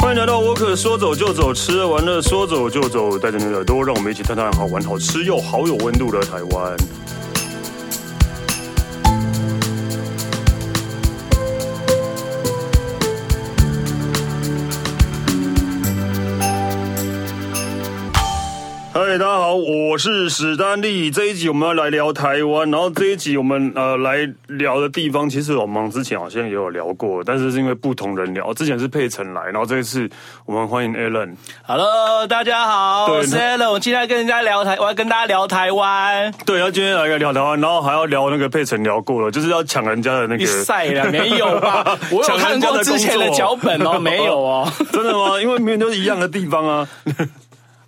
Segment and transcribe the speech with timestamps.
[0.00, 6.74] 欢迎来到我可，说走就走，吃完了说走就走，带着你的耳朵，让我们一起探探好玩、好吃又好有温度的台湾。
[19.10, 21.10] 嗨，大家好，我是史丹利。
[21.10, 28.54] 这一集我们要来聊台湾，然后这一集我们呃来聊的地方，其实我们之前好像也有聊过，但是是因为不同人聊。
[28.54, 30.08] 之前是佩岑来，然后这一次
[30.46, 31.34] 我们欢迎 Alan。
[31.66, 33.72] Hello，大家好，我是 Alan。
[33.72, 36.32] 我今天跟人家聊台，我要跟大家聊台湾。
[36.46, 41.98] 对，要今天来聊台湾，然后还要聊那个佩岑聊过了，就是要抢人家的那个赛了，没有吧？
[42.12, 45.42] 我有看过之前的脚本哦，没有哦， 真的吗？
[45.42, 46.88] 因为明明都是一样的地方啊。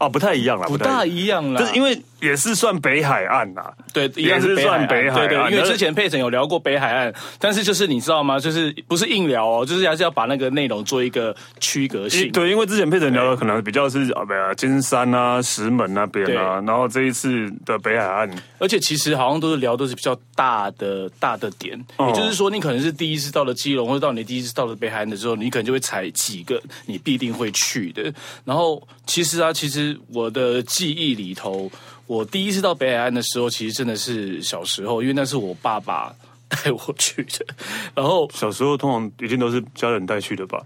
[0.03, 2.01] 哦，不太一样了，不大一样了，就是因为。
[2.23, 5.29] 也是算北海岸呐、啊，对，一样是算北海岸。
[5.29, 8.39] 对对，因为之前佩岑有聊过北海岸，但是就是你知道吗？
[8.39, 12.31] 就是不是硬聊哦，就是还是要把那个内容做一个区隔性。
[12.31, 28.13] 对，因为之前佩晨聊的可能比较是啊，不啊，金山啊、石门那边啊，然后这一次的北海岸，而且其实好像都是聊都是比较大的大的点，哦、也就是说，你可能是第一次到了基隆，或者到你第一次到了北海岸的时候，你可能就会踩几个你必定会去的。
[28.45, 31.69] 然后其实啊，其实我的记忆里头。
[32.07, 36.15] 我第一次到北海岸的时候，其实真的是小时候，因为那是我爸爸
[36.53, 37.47] 带我去的。
[37.95, 40.63] 然后小时候通常一定都是家人带去的吧？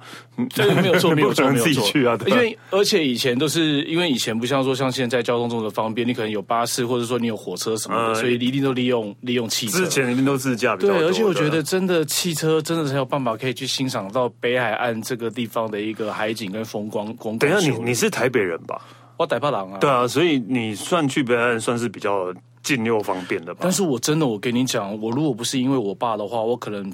[0.53, 1.73] 对，没有错， 没有错，没有错。
[1.73, 9.79] 自己去啊，因为而且以前都是因为以前不像说像现在交通这么的方便，你可能有巴士，或者说你有火车什么的，呃、所以一定都利用利用汽车。
[9.79, 10.75] 之前一定都自驾。
[10.77, 17.15] 对，而且我觉得真的汽车真的才有办法可以去欣赏到北海岸这个地方的一个海景跟风光。
[17.15, 18.81] 光等一下，你你是台北人吧？
[19.17, 23.61] 我台北人啊，对啊，所以你算去北岸算是比较近又方便的吧？
[23.63, 26.93] 但是我真的，我跟你讲，我如果不是因为我爸的话，我可能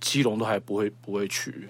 [0.00, 1.68] 基隆都还不会不会去。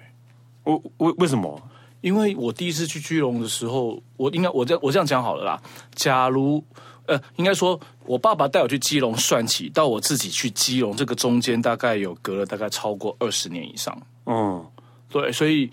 [0.63, 1.61] 我为为什么？
[2.03, 5.61] 因为我第一次去基隆的时候，我应该我这我这样讲好了啦。
[5.95, 6.63] 假如
[7.07, 14.01] 呃，应该说我爸爸带我去基隆算起，到我自己去基隆这个中间大概有隔了大概超过二十年以上。
[14.27, 14.65] 嗯，
[15.11, 15.71] 对，所以。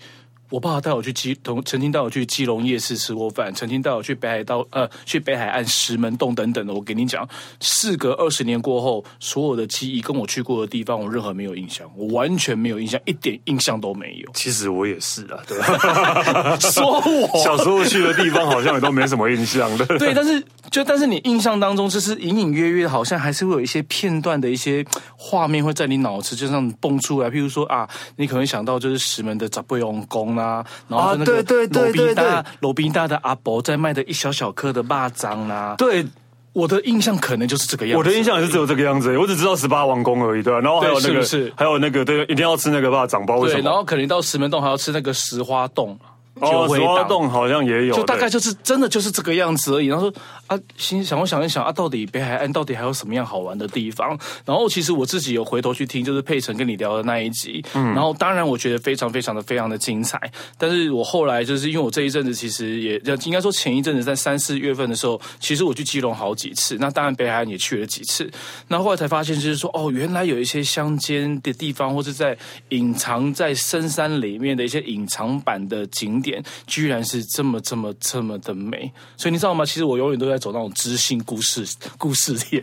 [0.50, 6.72] 我爸爸带我去基，同曾经带我去基隆夜市吃过饭，曾经带我去北海道，呃，去北海岸石门洞等等的。
[6.72, 7.28] 我跟你讲，
[7.60, 14.30] 事隔二十年过后，所有的记忆跟我去过的地方，我任何没有印象，我完全没有印象，一点印象都没有。
[14.32, 16.56] 其实我也是啊，对吧？
[16.60, 19.84] 说我小时候去的地方，好像也都没什么印象的。
[19.98, 24.82] 对，但是就但是你印象当中，就是隐隐约约，好像还是会有一些片段的一些
[25.14, 27.28] 画面会在你脑子就这样蹦出来。
[27.28, 30.37] 譬如说啊，你可能想到就是石门的十八王公。
[30.38, 36.06] 啊，然后那个罗宾大罗宾大的阿伯在卖的一小小颗的蚂蚱啊，对，
[36.52, 45.98] 我的印象可能就是这个样子，我的印象也是只有这个样子，我只知道十八王宫而已，对，然后还有那个是还有那个对，一定要吃那个吧，长包，对，然后可能到石门洞还要吃那个石花冻。
[46.40, 49.86] 哦，石花洞好像也有，就大概就是真的就是这个样子而已。
[49.86, 54.18] 然后说啊，心想我想一想啊，到底北海岸到底还有什么样好玩的地方？
[54.44, 57.64] 然后其实我自己有回头去听，就是佩晨跟你聊的那一集。
[57.74, 60.18] 嗯，然后当然我觉得非常非常的非常的精彩。
[60.56, 66.76] 但是我后来就是因为我这一阵子其实也应该说前一阵子在三四月份的时候，其实我去基隆好几次。
[66.78, 68.30] 那当然北海岸也去了几次。
[68.68, 72.36] 那后，来才发现就是说哦，原来有一些乡间的地方，或是在
[72.70, 76.27] 隐藏在深山里面的一些隐藏版的景点。
[76.30, 79.64] 点居然是这么这么这么的美，所以你知道吗？
[79.64, 81.66] 其实我永远都在走那种知性故事
[81.96, 82.62] 故事线。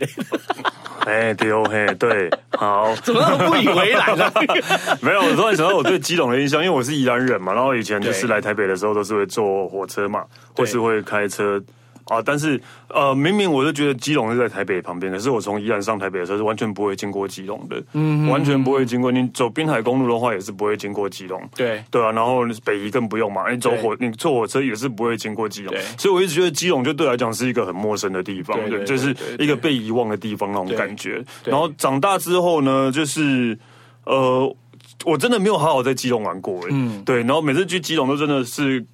[1.06, 4.32] 哎，对哦，嘿，对，好，怎么那么不以为然呢？
[5.00, 10.24] 没有，我突然想到我对基隆的印象，因为我是宜兰人嘛，然后以前就是来台北的时候都是会坐火车嘛，
[10.56, 11.62] 或是会开车。
[12.06, 19.10] 啊，但是呃，明明我就觉得基隆是在台北旁边，可是我从宜兰上台北的时候是完全不会经过基隆的，嗯，完全不会经过。
[19.10, 22.12] 你走滨海公路的话，也是不会经过基隆，对对啊。
[22.12, 31.20] 然后北移更不用嘛，你走火你坐火车也是不会经过基隆，对所以我一直觉得基隆就对来讲是一个很陌生的地方，对，就是一个被遗忘的地方那种感觉。
[31.44, 33.58] 然后长大之后呢，就是
[34.04, 34.56] 呃，
[35.04, 37.18] 我真的没有好好在基隆玩过，嗯，对。
[37.24, 38.86] 然后每次去基隆都真的是。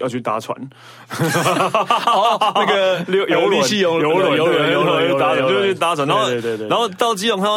[0.00, 0.56] 要去搭船，
[1.10, 6.28] 那个 游游轮、游轮、游轮、游轮，搭船就去搭船，然后
[6.68, 7.48] 然后到基隆看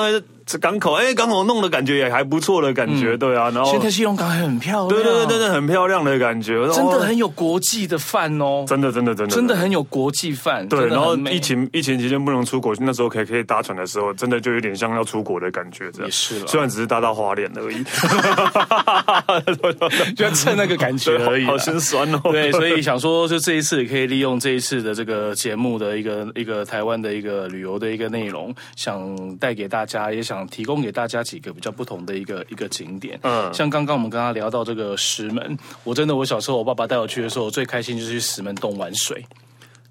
[0.47, 0.59] 到。
[0.59, 3.49] 港口哎，港口弄的感觉也还不错的感觉，对啊。
[3.53, 10.67] 然后现在西隆港很漂亮，对对对，真的很漂亮的感觉，真的很有国际的范哦，真的真的真的真的很有国际范。
[10.67, 16.07] 对，然后疫情疫情期间不能出国，那时候可以可以搭船的时候，真的就有点像要出国的感觉，这样。
[16.07, 17.83] 也是了，虽然只是搭到花莲而已，
[20.15, 21.45] 就要蹭那个感觉而已。
[21.49, 22.19] 好心酸哦。
[22.23, 33.19] 对，所以想说，就这一次也可以利用这一次的这个节目的一个一个台湾的一个旅游的一个内容，想带给大家，也想提供给大家几个比较不同的一个一个景点。
[33.23, 39.25] 嗯，像刚刚我们跟他聊到这个石门，我真的我小时候我爸爸带我去的时候，我最开心就是去石门洞玩水。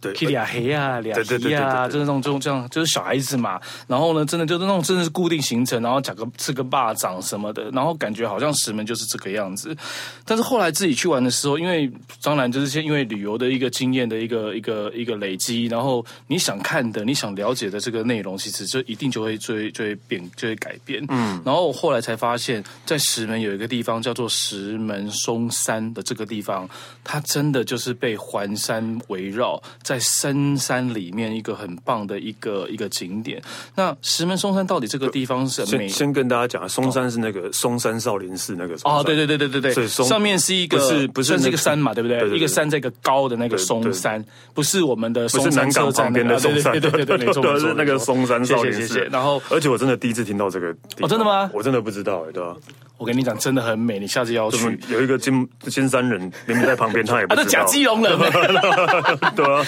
[0.06, 3.60] 对，去俩黑啊，俩皮啊，就是那种这种这样，就是小孩子嘛。
[3.86, 9.76] 然后呢，真的就是那种真的是固定行程，然后讲个吃个霸掌什么的，然后感觉好像石门就是这个样子。
[10.24, 11.90] 但是后来自己去玩的时候，因为
[12.22, 21.04] 当然就是先因为旅游的一个经验的一个一个一个累积，然后你想看的、你想了解的这个内容，其实就一定就会就会就会变就会改变。
[21.08, 26.68] 嗯，然后我后来才发现，在石门有一个地方叫做石门松山的这个地方，
[27.04, 29.62] 它真的就是被环山围绕。
[29.82, 33.40] 在深山里面，一个很棒的一个一个景点。
[33.74, 42.36] 那石门松山到底这个地方是先先跟大家讲啊，松山是那个松山少林寺那个哦，对对对对对对，上面是一个不是不是是一个山嘛，对不对？
[42.36, 49.00] 一个山在一个高的那个松山，不是我们的松山车站边的松山，对对对对，没是那个松山少林寺。
[49.10, 50.68] 然后，而且我真的第一次听到这个，
[51.00, 51.50] 哦，真的吗？
[51.52, 52.56] 我真的不知道，对吧？
[52.98, 54.78] 我跟你讲，真的很美，你下次要去。
[54.88, 57.42] 有一个金金山人明明在旁边，他也不知道。
[57.42, 58.18] 他是假基隆人。
[59.36, 59.62] 对啊。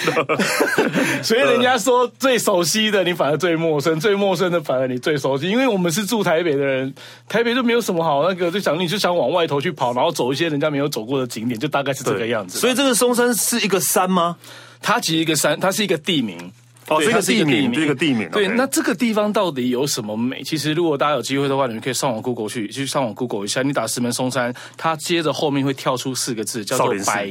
[1.22, 5.50] 所以人家说最熟悉的你反而最陌生，最陌生的反而你最熟悉。
[5.50, 6.94] 因为我们是住台北的人，
[7.28, 12.58] 台北就没有什么好那个，就想你就想往外头去跑，然后走一些人家没有走过的景点，就大概是这个样子。
[12.58, 14.36] 所以这个松山是一个山吗？
[14.80, 16.50] 它其实一个山，它是一个地名。
[16.88, 18.28] 哦，这个地名，这个地名。
[18.30, 20.42] 对，那这个地方到底有什么美？
[20.42, 23.62] 其实，如果大家有机会的话，你们可以上网 Google 去，去上网 Google 一下。
[23.62, 27.30] 你打石门松山，它接着后面会跳出四个字，叫做“百”。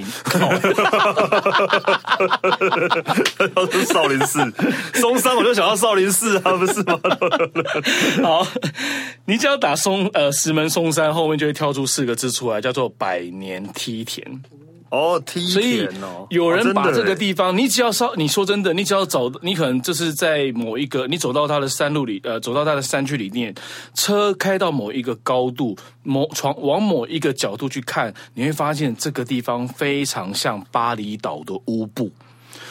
[3.88, 4.54] 少林寺，
[4.94, 7.00] 松山我就想到少林寺啊，不是吗？
[8.24, 8.48] 好，
[9.26, 14.24] 你只要打松呃石门松山，后面就会跳出四个字出来，叫做“百年梯田”。
[14.90, 23.54] 哦，梯田哦，所以有人把这个地方，哦、你只要稍，你说真的，你只要走，你可能就是在某一个，你走到它的山路里，呃，走到它的山区里面，
[23.94, 32.12] 车开到某一个高度，某床往某一个角度去看，你会发现这个地方非常像巴厘岛的乌布。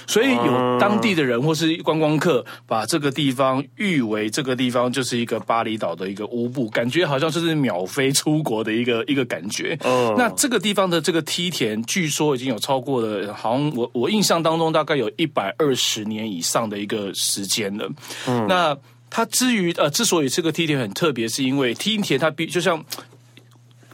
[0.06, 9.79] 所以有当地的人或是观光客把这个地方誉为这个地方就是一个巴厘岛的一个乌布，感觉好像就是秒飞出国的一个 一个感觉。
[9.82, 17.88] 哦，那这个地方的这个梯田，据说已经有超过了，好像我我印象当中大概有一百二十年以上的一个时间了。
[18.26, 18.76] 嗯，那
[19.11, 22.85] 它至于呃，之所以这个梯田很特别，是因为梯田它比就像。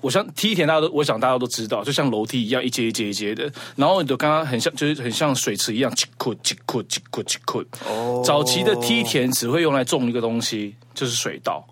[0.03, 3.51] 我想梯田，大家都我想大家都知道，就像楼梯一样，一阶一阶一阶的。
[3.77, 7.65] 然后你就刚刚很像，就是很像水池一样，叽咕叽咕叽咕叽咕。
[7.89, 8.21] 哦。
[8.25, 11.65] 早期的梯田只会用来种一个东西，就是水稻。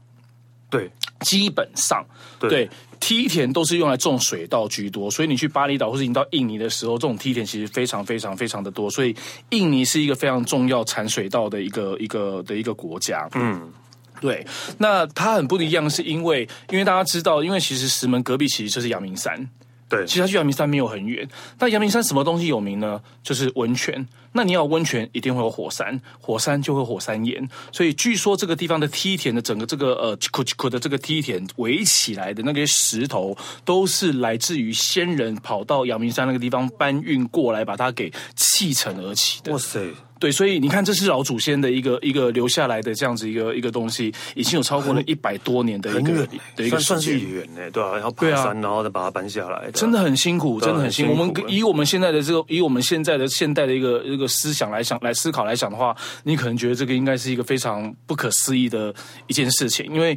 [0.71, 0.89] 对，
[1.23, 2.07] 基本上
[2.39, 5.11] 对，对梯田都是用来种水稻居多。
[5.11, 8.89] 所以你去巴厘岛或是你到印尼的时候，这种梯田其实非常非常非常的多。
[8.89, 9.13] 所以
[9.49, 13.29] 印尼是一个非常重要产水稻的一个一个的一个国家。
[13.35, 13.73] 嗯。
[14.21, 14.47] 对，
[14.79, 19.49] 那它很不一样，是因为因为大家知道，因为其实石门隔壁其实就是阳明山。
[19.89, 21.29] 对，其实它距阳明山没有很远。
[21.59, 23.01] 那阳明山什么东西有名呢？
[23.23, 24.07] 就是温泉。
[24.33, 27.49] 那你要温泉，一定会有火山，火山就会火山岩。
[27.73, 39.53] 所以据说这个地方的梯田的整个这个呃，叽叽的这个梯田围起来的那些石头，都是来自于先人跑到阳明山那个地方搬运过来，把它给砌成而起的。
[39.53, 39.81] 哇塞！
[40.21, 46.79] 对，所以你看，这是老祖先的一个一个留下来的这样子一个一个东西，已经有超过了一百多年的一个的一个。
[46.79, 51.13] 算是远呢，对啊，然后爬山，然后再把它搬下来，真的很辛苦，真的很辛苦。
[51.13, 58.95] 我们以我们现在的这个，以我们现在的现代的一个一个思想来想来思考来想的话，你可能觉得这个应该是一个非常不可思议的
[59.27, 60.17] 一件事情，因为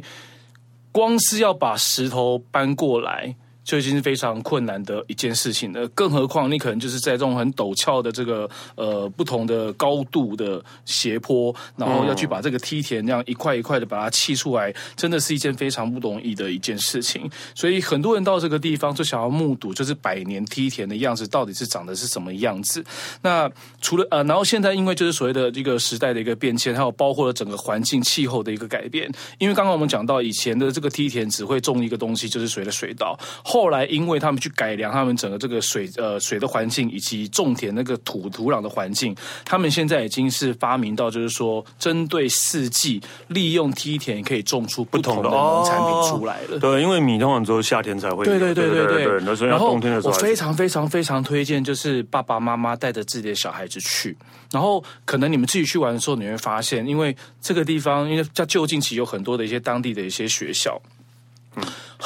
[0.92, 3.34] 光是要把石头搬过来。
[3.64, 17.30] 就已经是非常困难的一件事情了，更何况你可能就是在这种很陡峭的这个呃不同的高度的斜坡，然后要去把这个梯田这样一块一块的把它砌出来，真的是一件非常不容易的一件事情。
[17.54, 22.84] 所以很多人到这个地方就想要目睹，就是百年梯田的样子到底是长的是什么样子。
[23.22, 29.10] 那除了呃，然后现在因为就是所谓的这个时代的一个变迁，还有包括了整个环境气候的一个改变。
[29.38, 33.18] 因为刚刚我们讲到以前的这个梯田只会种一个东西，就是所谓的水稻。
[33.54, 46.58] 后来，因为他们去改良他们整个这个水呃水的环境以及种田那个土土壤的环境，他们现在已经是发明到就是说，针对四季利用梯田可以种出不同的农产品出来了。
[46.58, 48.24] 对，因为米通常只有夏天才会。
[48.24, 49.46] 对对对对对。
[49.46, 54.16] 然后我非常非常非常推荐，就是爸爸妈妈带着自己的小孩子去，
[54.50, 60.82] 然后可能你们自己去玩的时候，你会发现，因为这个地方，因为在就近期有很多的一些当地的一些学校。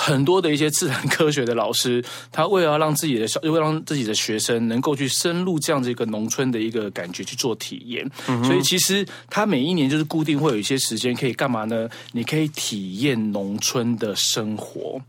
[0.01, 11.89] 很多的一些自然科学的老师，他为了要让自己的小， 为了让自己的学生能够去深入这样子一个农村的一个感觉去做体验，嗯、所以其实他每一年就是固定会有一些时间可以干嘛呢？
[12.13, 15.01] 你可以体验农村的生活。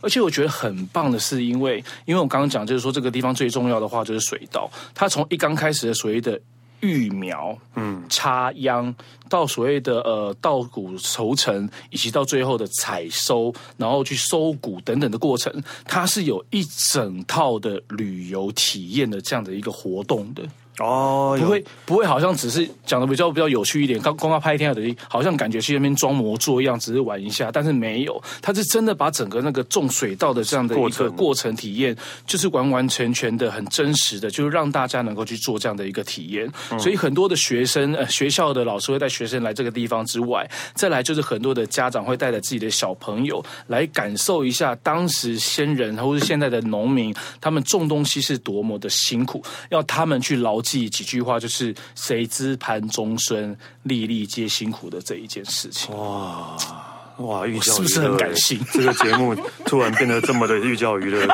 [0.00, 6.40] 而且我觉得很棒的是，因为因为我刚刚讲，就是说这个地方最重要的话就是水稻，它从一刚开始的所谓的
[6.80, 8.94] 育苗、嗯插秧，
[9.28, 15.52] 到所谓的呃稻谷熟成，以及到最后的采收，然后去收谷等等的过程，
[15.84, 20.42] 它是有一整套的旅游体验的这样的一个活动的。
[20.80, 36.48] 哦，不会不会，好像只是讲的比较比较有趣一点，刚刚刚拍一天的，好像感觉去那边装模作样，只是玩一下，但是没有，他是真的把整个那个种水稻的这样的一个过程体验，就是完完全全的很真实的，就是让大家能够去做这样的一个体验。
[36.70, 50.62] 嗯、所以很多的学生，呃，学校的老师会带学生来这个地方之外，再来就是很多的家长会带着自己的小朋友来感受一下当时先人或是现在的农民他们种东西是多么的辛苦，要他们去劳。
[50.68, 55.96] 记几句话，就是“谁知盘中餐，粒粒皆辛苦”的这一件事情。
[55.96, 56.56] 哇
[57.18, 58.60] 哇，寓教，是不是很感性？
[58.72, 59.34] 这个节目
[59.64, 61.26] 突然变得这么的寓教于乐。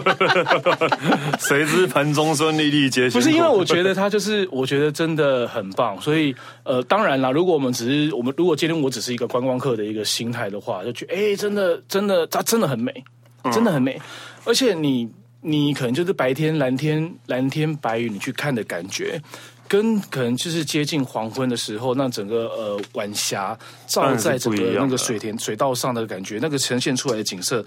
[1.40, 3.24] 谁知盘中餐，粒粒皆辛苦。
[3.24, 5.98] 不是因为我觉得他就是，我觉得真的很棒。
[6.02, 13.02] 所以呃，当然啦，如果我们只是我们，如果今天我只是一个观光客的一个心态的话，就觉得哎，真的真的，它真的很美，
[13.50, 14.02] 真的很美，嗯、
[14.44, 15.08] 而且你。
[15.42, 19.20] 你可能就是白天蓝天蓝天白云，你去看的感觉，
[19.66, 27.64] 跟可能就是接近黄昏的时候，那整个呃晚霞照在整个那个水田水稻上的感觉，那个呈现出来的景色，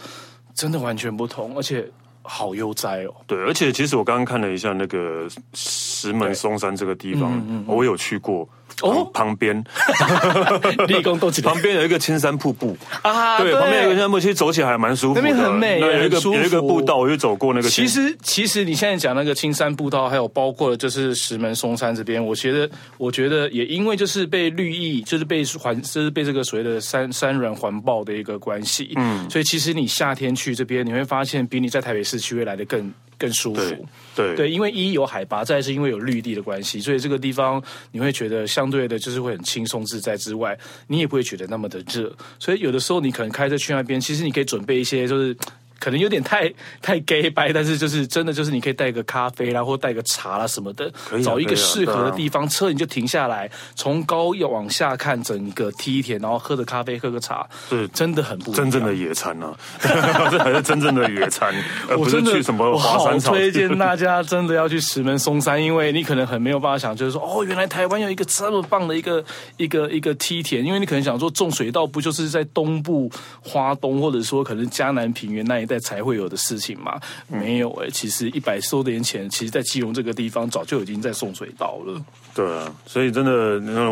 [0.53, 1.89] 真的完全不同，而且
[2.24, 3.13] 好悠哉哦。
[3.27, 7.75] 对，而且其实我刚刚看了一下那个石门松山这个地方，嗯嗯嗯。
[7.75, 8.48] 我有去过。
[8.82, 9.63] 哦，旁边，
[10.89, 12.75] 立功都旁边有一个青山瀑布。
[13.03, 17.70] 啊，对，旁边有一个青山瀑布，其实走起来还蛮舒服的，那边很美，有一个有一个步道，我就走过那个。
[17.70, 32.91] 其实其实你现在讲那个青山步道，还有包括了就是石门松山这边，我觉得我觉得也因为就是被绿意，就是被环，就是被这个所谓的山山峦环抱的一个关系，嗯，所以其实你夏天去这边，你会发现比你在台北市区会来的更。
[33.15, 45.34] 更舒服，对对，对，因为一有海拔，再是因为有绿地的关系，所以这个地方你会觉得相对的，就是会很轻松自在之外，你也不会觉得那么的热，所以有的时候你可能开车去那边，其实你可以准备一些就是。
[45.84, 46.50] 可能有点太
[46.82, 59.54] 太 gay 掰，但是就是真的就是你可以带个咖啡啦，或带个茶啦什么的，啊、找一个适合的地方，啊、车你就停下来，从高要往下看整个梯田，然后喝着咖啡，喝个茶，是真的很不真正的野餐啊，
[60.32, 61.54] 这才是真正的野餐，
[62.00, 63.32] 我真的去什么华山草。
[63.32, 69.22] 我好推荐大家真的要去石门松山，因为你可能很没有办法想，就是说哦，原来台湾有一个这么棒的一个
[69.58, 73.12] 一个一个梯田，因为你可能想说种水稻不就是在东部
[73.42, 75.73] 花东，或者说可能江南平原那一带。
[75.80, 77.00] 才会有的事情嘛？
[77.27, 82.01] 没有哎、欸，其实一百多年前，其实，在基隆这个地方，早就已经在送水稻了。
[82.34, 83.32] 对啊，所以真的，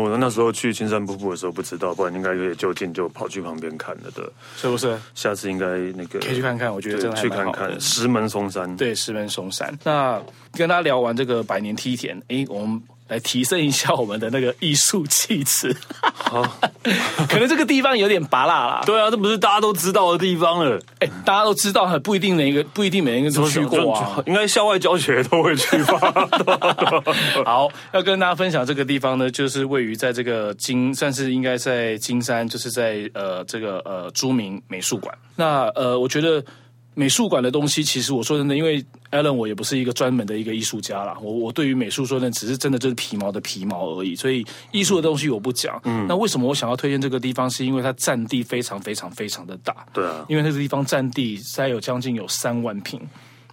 [0.00, 4.98] 我那时候去青山瀑布的时候不知道，不然应该可以就近就跑去旁边看了的，是不是？
[5.14, 7.16] 下次应该那个可以去看看，我觉得真的。
[7.16, 9.72] 去看看石门松山，对，石门松山。
[9.84, 10.20] 那
[10.52, 12.82] 跟大家聊完这个百年梯田，哎，我们。
[13.12, 15.76] 来提升一下我们的那个艺术气质，
[16.14, 16.42] 好，
[17.28, 18.82] 可能这个地方有点拔辣啦。
[18.86, 20.80] 对啊，这不是大家都知道的地方了。
[21.00, 24.22] 哎，大家都知道，不一定每一个不一定每一个都去过啊。
[24.24, 26.28] 应该校外教学都会去吧。
[27.44, 35.14] 好，要跟大家分享这个地方呢，就是位于在这个金，算是应该在金山，就是在呃这个呃朱明美术馆。
[35.36, 36.42] 那呃，我觉得。
[36.94, 45.80] 美术馆的东西，其实我说真的，因为 Alan 我也不是一个专门的一个艺术家啦，我我对于美术说呢，只是真的就是皮毛的皮毛而已，所以艺术的东西我不讲。
[45.84, 47.48] 嗯，那为什么我想要推荐这个地方？
[47.50, 49.74] 是因为它占地非常非常非常的大。
[49.92, 53.00] 对啊，因为那个地方占地才有将近有三万平，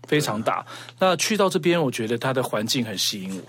[0.08, 0.66] 非常大。
[1.00, 3.42] 那去到这边，我觉得它的环境很吸引我。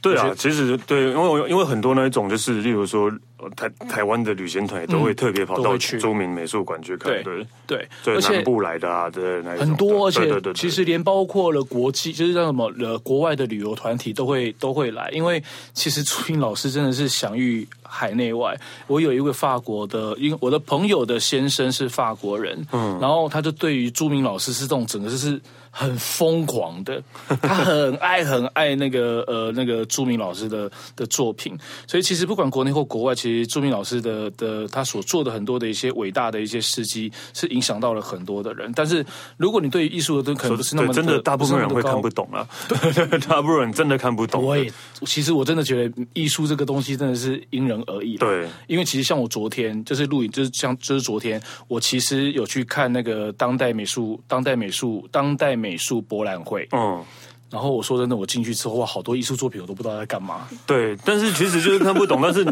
[0.00, 3.08] 对啊，其实对，因为因为很多那一种就是，例如说
[3.50, 7.22] 台台湾的旅行团也都会特别跑到朱铭美术馆去看，对
[7.66, 7.88] 对。
[8.04, 18.58] 对，南部来的啊，对那很多，而且其实连包括了国际，就是像什么呃国外的旅游团体都会都会来，因为其实朱铭老师真的是享誉海内外。
[18.86, 25.40] 我有一位法国的，因为我的朋友的先生是法国人，嗯，然后他就对于朱铭老师是这种整个就是。
[25.74, 27.02] 很疯狂的，
[27.40, 38.72] 他很爱很爱那个呃那个朱铭老师的的作品，所以其实不管国内或国外，其其实朱明老师的的他所做的很多的一些伟大的一些事迹，是影响到了很多的人。
[38.74, 39.04] 但是
[39.36, 42.46] 如果你对于艺术的都可能不是那么的真的，大部分人会看不懂啊。
[42.68, 44.42] 对， 大部分人真的看不懂。
[44.42, 44.70] 我也
[45.06, 48.16] 其实我真的觉得艺术这个东西真的是因人而异。
[48.16, 56.68] 对，因为其实像我昨天就是录影，就是像就是昨天，我其实有去看那个当代美术、当代美术、当代美术博览会。
[56.72, 57.04] 嗯。
[57.52, 60.48] 然后我说真的，我进去之后哇，好多艺术作品我都不知道在干嘛。
[60.66, 62.42] 对，但是其实就是看不懂，但是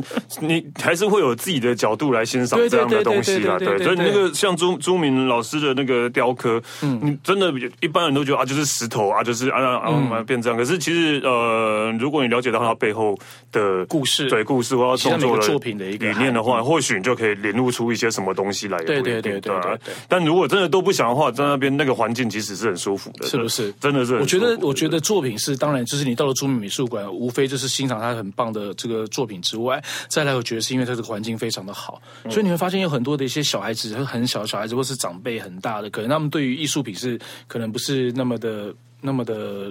[0.41, 3.59] 你还是会有自己的角度来欣赏这样的东西啦。
[3.59, 10.59] 对，所以那个像朱朱明老师的那个雕刻，嗯，你真的一般人都觉得啊，就是石头啊，就是啊啊啊变这样。
[10.59, 13.19] 可是其实呃，如果你了解到它背后
[13.51, 18.77] 的故事，对故事或者创作的作品的一个理念的话，或许你就可以领悟出一些什么东西来。
[18.85, 19.79] 对对对对对。
[20.09, 23.73] 但如果真的都不想的话，在那边那个环境其实是很舒服的，是不是？
[23.81, 24.17] 真的是。
[24.19, 24.90] 我觉得，我觉得。
[24.91, 39.71] 的作品是当然，就是你到了著名美术馆，无非就是欣赏他很棒的这个作品之外，再来我觉得是因为他这个环境非常的好，嗯、所以你会发现有很多的一些小孩子，很小小孩子或是长辈很大的，可能他们对于艺术品是可能不是那么的那么的。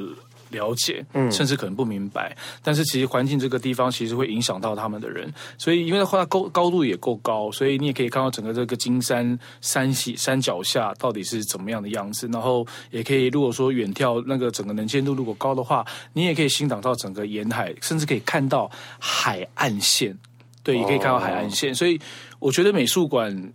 [0.49, 20.17] 了解，嗯，甚至可能不明白，但是其实环境这个地方其实会影响到他们的人，所以因为它高高度也够高，所以你也可以看到整个这个金山山系山脚下到底是怎么样的样子，然后也可以如果说远眺那个整个能见度如果高的话，你也可以欣赏到整个沿海，甚至可以看到海岸线，
[20.63, 21.99] 对，也可以看到海岸线，哦、所以
[22.39, 23.53] 我觉得美术馆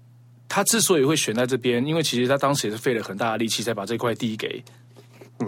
[0.48, 4.62] 它之所以会选在这边，因为其实它当时也是费了很大的力气才把这块地给。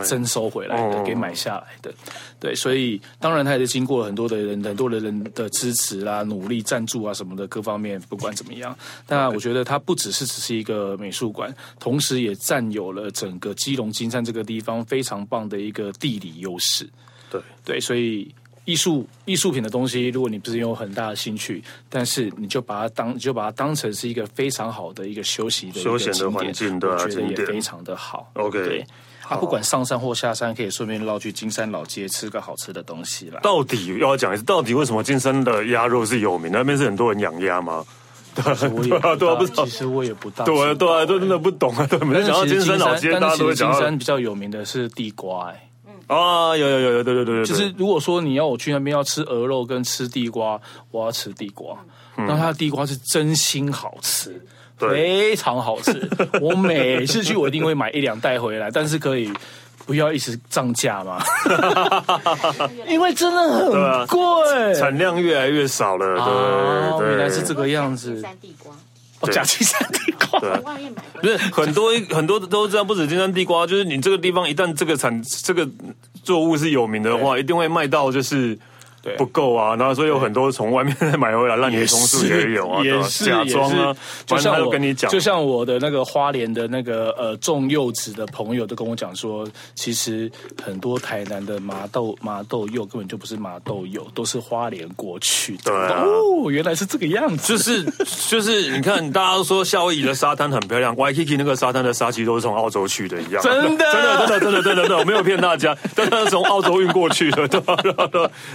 [0.05, 1.95] 征收回来的，给买下来的，
[2.41, 8.77] 对，所以当然他也是经过了很多的人、很多的人的支持啦、努力、赞助啊什么的各方面，不管怎么样，
[9.07, 16.89] 但我觉得它不只是只是一个美术馆，同时也占有了整个基隆金山这个地方非常棒的一个地理优势。
[17.31, 17.41] 对。
[17.65, 18.33] 对，所以
[18.65, 28.31] 艺术艺术品的东西，如果你不是有很大的兴趣，但是你就把它当你就把它当成是一个非常好的一个休息的休闲的环境，对啊，我觉得也非常的好。
[28.35, 28.85] OK。
[29.27, 33.41] 对他不管上山或下山，可以顺便绕去金山老街吃个好吃的东西啦。
[33.43, 36.51] 到底要讲一次，到底为什么金山的鸭肉是有名？
[36.53, 37.85] 那边是很多人养鸭吗？
[38.37, 38.45] 对
[38.99, 39.39] 啊，对啊。
[39.65, 40.45] 其实我也不大。
[40.45, 41.87] 对啊，对啊，都真的不懂啊。
[41.87, 43.73] 对，没想到金山老街，大家都会讲。
[43.73, 45.69] 金山比较有名的是地瓜，哎，
[46.07, 47.45] 啊，有有有有，对对对对。
[47.47, 51.77] 就是如果说你要我去那边要吃鹅肉跟吃地瓜，我要吃地瓜。
[52.19, 54.41] 那它的地瓜是真心好吃。
[54.79, 56.09] 对非常好吃，
[56.41, 59.33] 我每次去我一定会买一两袋回来，但是可以
[59.87, 61.23] 不要一直涨价嘛？
[62.87, 66.07] 因为真的很贵，产量越来越少了。
[66.21, 68.21] 哦，原来是这个样子。
[68.21, 68.73] 山地瓜，
[69.21, 70.51] 哦，假金山地瓜，对，
[71.23, 75.67] 不是很多很多都知道，不止金山地瓜，就是你这个地方一旦这个产这个
[76.23, 78.59] 作物是有名的话，一定会卖到就是。
[79.17, 90.31] 不够啊，然后所以有很多从外面买回来烂泥松树也有啊，也是假装啊，就像我跟你讲，就像我的那个花莲的那个呃种柚子的朋友都跟我讲说，其实
[90.63, 95.65] 很多台南的麻豆麻豆柚根本就不是麻豆柚，都是花莲过去的。
[95.65, 97.85] 对哦，原来是这个样子，就是
[98.29, 103.85] 就是你看，大家都说夏威夷的沙滩很漂亮， Waikiki 那个沙滩的沙其实都是从澳洲去的一样，真的？
[103.93, 107.77] 真的真的真的真的真的，我没有骗大家，但是从澳洲运过去的，对吧？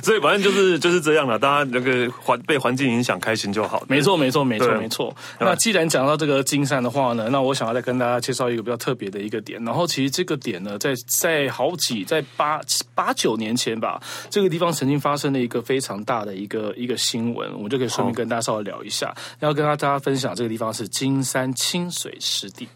[0.03, 0.40] 所以反正。
[0.41, 3.83] 就是就是这样了，大家那个环被环境影响，开心就好。
[3.87, 5.15] 没错，没错，没错，没错。
[5.39, 9.63] 那既然讲到这个金山的话呢，那我想要再跟大家介绍一个比较特别的一个点。
[9.63, 12.59] 然后其实这个点呢，在在好几在八
[12.95, 19.13] 八九年前吧，这个地方曾经发生了一个非常大的一个一个新闻，我们就可以顺便跟大家稍微聊一下。
[19.39, 22.67] 要跟大家分享这个地方是金山清水湿地，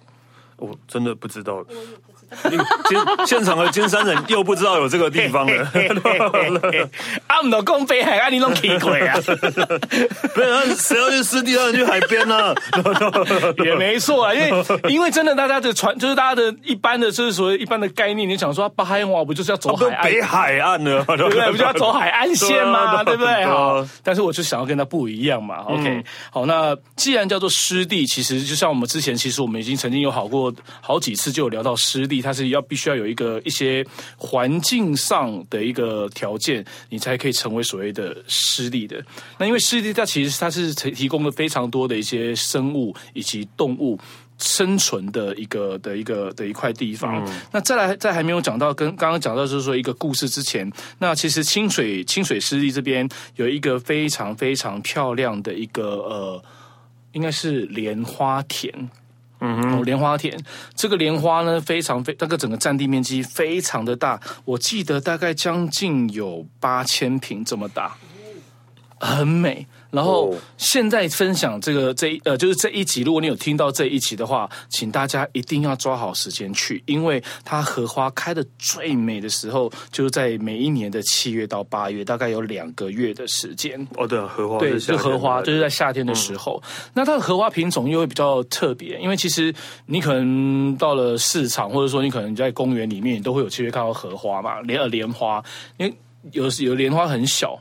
[0.58, 1.66] 我真的不知道。
[2.90, 5.64] 金现场的金山人又不知道有这个地方了。
[7.28, 9.18] 啊，唔到讲北海岸，你拢奇怪啊？
[10.34, 12.54] 不是，谁要去湿地，让人去海边呢？
[13.64, 20.04] 也没错啊，因为因为真的，大家的传就是大家的一般的，就是所谓一般的概念，你想说，巴海话不就是要走海岸？
[20.04, 21.04] 北海岸呢？
[21.08, 21.52] 对不对？
[21.52, 23.04] 不就要走海岸线吗？
[23.04, 23.46] 对不对？
[23.46, 25.58] 好，但是我就想要跟他不一样嘛。
[25.68, 32.15] OK，好，那既然叫做湿地，其实就像我们之前，其实我们已经曾经有好过好几次，就有聊到湿地。
[32.22, 33.86] 它是要必须要有一个一些
[34.18, 39.04] 环境上的一个条件，你才可以成为所谓的湿地的。
[39.38, 44.00] 那因为湿地它其实它是提供了非常多的一些生物以及动物
[44.38, 47.24] 生存的一个的一个的一块地方。
[47.26, 56.44] 嗯、那再来在还没有讲到跟刚刚讲到就是说一个故事之前，那其实清水清水湿地这边有一个非常非常漂亮的一个呃，
[57.14, 58.90] 应该是莲花田。
[59.46, 60.36] 嗯哼，莲花田
[60.74, 67.96] 这个莲花呢，非常非那个整个占地面积非常的大，我记得大概将近有八千平这么大，
[69.00, 69.68] 很美。
[69.92, 83.88] 然后现在分享这个这一呃，就是这一集，如果你有听到这一集的话，请大家一定要抓好时间去，因为它荷花开的最美的时候，就是在每一年的七月到八月，大概有两个月的时间。
[83.96, 86.62] 哦，对啊，荷花对，就荷花就是在夏天的时候。
[86.66, 89.54] 嗯、那它的荷花品种又会比较特别，因为其实
[89.86, 95.42] 你可能到了市场，或者说你可能在公园里面，你都会有机会看到荷花嘛，莲呃莲花，
[95.78, 95.94] 因为
[96.32, 97.58] 有有莲花很小，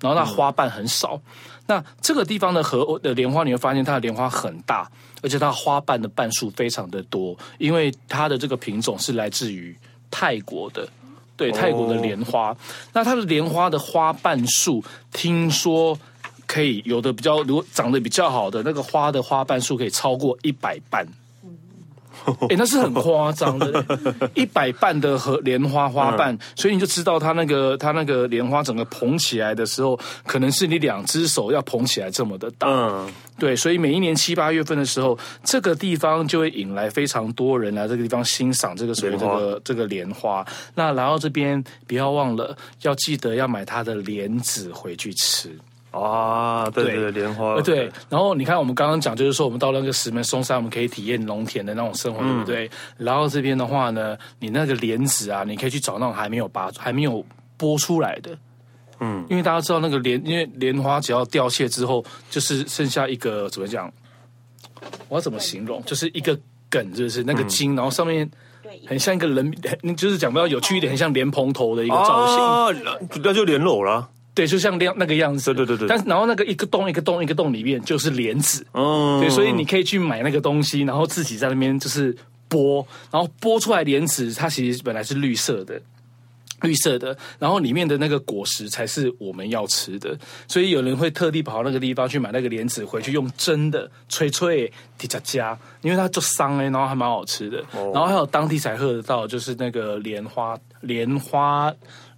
[0.00, 1.14] 然后它花瓣很少。
[1.14, 1.32] 嗯
[1.66, 4.90] 那这个地方的荷的莲花，你会发现它的莲花很大，
[5.22, 9.76] 而且它花瓣的瓣数非常的多，因为它的这个品种是来自于
[10.10, 10.88] 泰国的，
[11.36, 12.48] 对，泰国的莲花。
[12.48, 12.56] Oh.
[12.92, 15.98] 那它的莲花的花瓣数，听说
[16.46, 21.06] 可以有的比较，如果长得比较好的那个花的花瓣数可以超过一百瓣。
[22.42, 23.84] 哎、欸，那是很夸张的，
[24.34, 32.68] 一百瓣的荷莲花花瓣，嗯、所以你就知道它那个它那个莲花整个捧起来的时候，可能是你两只手要捧起来这么的大。
[32.68, 33.08] 嗯，
[33.38, 40.46] 对，所以每一年七八月份的时候，这个地方就会引来非常多人来这个地方欣赏这个所谓这个这个莲花。
[40.74, 45.50] 那来到这边，不要忘了要记得要买它的莲子回去吃。
[45.92, 47.90] 啊，对对对，莲花对。
[48.08, 52.70] 然后你看，我们刚刚讲，就是说我们到那个石门松山，我们可以体验农田的那种生活，对不对？
[52.96, 57.24] 然后这边的话呢，你那个莲子啊，你可以去找那种还没有拔、还没有
[57.58, 58.36] 剥出来的，
[59.00, 63.92] 嗯，因为大家知道那个莲，因为莲花只要凋谢之后，就是剩下一个怎么讲？
[65.08, 65.82] 我要怎么形容？
[65.84, 66.36] 就是一个
[66.70, 68.28] 梗，就是那个茎，然后上面
[68.86, 69.52] 很像一个人，
[69.94, 72.26] 就是讲比较有趣一点，很像莲蓬头的一个造
[72.72, 72.82] 型，
[73.22, 74.08] 那就莲藕了。
[74.34, 75.52] 对，就像那那个样子。
[75.52, 75.88] 对对对对。
[75.88, 78.66] 但是然后那个一个洞一个洞一个洞里面就是莲子。
[78.72, 79.20] 嗯。
[79.20, 82.16] 对，所以你可以去买那个东西，然后自己在那边就是
[82.48, 85.80] 剥，然后剥出来莲子，它其实本来是绿色的，
[86.62, 90.18] 绿色的，然后里面的那个果实才是我们要吃的。
[90.48, 97.58] 所以有人会特地跑到那个地方去买那个莲子回去用蒸的，脆脆滴加加，因为它就香哎，然后还蛮好吃的。
[97.72, 97.90] 哦。
[97.92, 101.70] 然后还有当地才喝得到，就是那个莲花莲花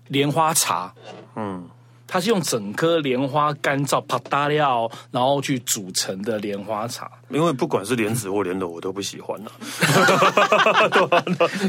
[0.07, 0.95] 莲花茶。
[1.35, 1.69] 嗯。
[2.15, 7.11] 它是用整颗莲花干燥、啪嗒料，然后去煮成的莲花茶。
[7.29, 9.51] 因为不管是莲子或莲藕，我都不喜欢呐。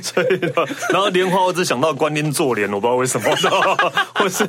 [0.03, 0.39] 所以，
[0.91, 3.27] 然后莲花，我只想到观音坐莲，我不知道为什么，
[4.13, 4.45] 或是